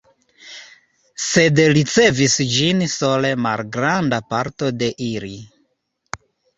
Sed 1.25 1.61
ricevis 1.79 2.39
ĝin 2.55 2.83
sole 2.97 3.33
malgranda 3.45 4.25
parto 4.35 4.75
de 4.83 4.93
ili. 5.15 5.35